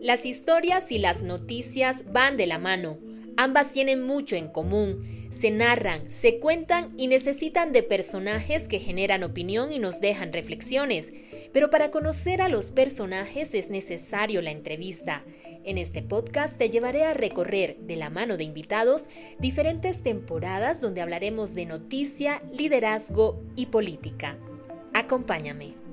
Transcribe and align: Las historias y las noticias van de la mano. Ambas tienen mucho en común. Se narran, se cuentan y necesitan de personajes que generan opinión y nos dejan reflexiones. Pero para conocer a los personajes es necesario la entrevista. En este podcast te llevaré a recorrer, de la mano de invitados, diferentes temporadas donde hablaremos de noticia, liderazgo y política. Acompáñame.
Las 0.00 0.26
historias 0.26 0.92
y 0.92 0.98
las 0.98 1.24
noticias 1.24 2.04
van 2.12 2.36
de 2.36 2.46
la 2.46 2.58
mano. 2.58 2.98
Ambas 3.36 3.72
tienen 3.72 4.00
mucho 4.00 4.36
en 4.36 4.46
común. 4.46 5.28
Se 5.30 5.50
narran, 5.50 6.12
se 6.12 6.38
cuentan 6.38 6.94
y 6.96 7.08
necesitan 7.08 7.72
de 7.72 7.82
personajes 7.82 8.68
que 8.68 8.78
generan 8.78 9.24
opinión 9.24 9.72
y 9.72 9.80
nos 9.80 10.00
dejan 10.00 10.32
reflexiones. 10.32 11.12
Pero 11.52 11.68
para 11.68 11.90
conocer 11.90 12.42
a 12.42 12.48
los 12.48 12.70
personajes 12.70 13.54
es 13.54 13.70
necesario 13.70 14.40
la 14.40 14.52
entrevista. 14.52 15.24
En 15.64 15.78
este 15.78 16.02
podcast 16.02 16.56
te 16.56 16.70
llevaré 16.70 17.04
a 17.04 17.12
recorrer, 17.12 17.76
de 17.80 17.96
la 17.96 18.08
mano 18.08 18.36
de 18.36 18.44
invitados, 18.44 19.08
diferentes 19.40 20.04
temporadas 20.04 20.80
donde 20.80 21.00
hablaremos 21.00 21.54
de 21.54 21.66
noticia, 21.66 22.40
liderazgo 22.52 23.42
y 23.56 23.66
política. 23.66 24.38
Acompáñame. 24.94 25.87